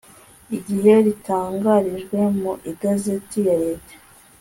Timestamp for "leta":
3.63-3.93